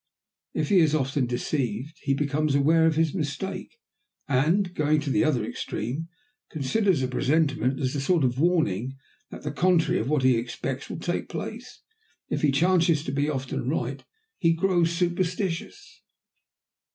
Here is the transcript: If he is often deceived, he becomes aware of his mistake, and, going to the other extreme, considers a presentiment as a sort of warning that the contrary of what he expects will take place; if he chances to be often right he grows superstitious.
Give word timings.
If 0.55 0.69
he 0.69 0.79
is 0.79 0.95
often 0.95 1.27
deceived, 1.27 1.99
he 2.01 2.15
becomes 2.15 2.55
aware 2.55 2.87
of 2.87 2.95
his 2.95 3.13
mistake, 3.13 3.77
and, 4.27 4.73
going 4.73 4.99
to 5.01 5.11
the 5.11 5.23
other 5.23 5.45
extreme, 5.45 6.07
considers 6.49 7.03
a 7.03 7.07
presentiment 7.07 7.79
as 7.79 7.93
a 7.93 8.01
sort 8.01 8.23
of 8.23 8.39
warning 8.39 8.97
that 9.29 9.43
the 9.43 9.51
contrary 9.51 9.99
of 9.99 10.09
what 10.09 10.23
he 10.23 10.37
expects 10.37 10.89
will 10.89 10.97
take 10.97 11.29
place; 11.29 11.81
if 12.29 12.41
he 12.41 12.51
chances 12.51 13.03
to 13.03 13.11
be 13.11 13.29
often 13.29 13.69
right 13.69 14.03
he 14.39 14.53
grows 14.53 14.89
superstitious. 14.91 16.01